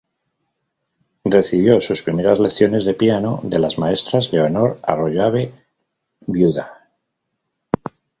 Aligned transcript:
Recibió 1.25 1.79
sus 1.79 2.01
primeras 2.01 2.39
lecciones 2.39 2.85
de 2.85 2.95
piano 2.95 3.39
de 3.43 3.59
las 3.59 3.77
maestras 3.77 4.33
Leonor 4.33 4.79
Arroyave 4.81 5.53
vda. 6.25 6.71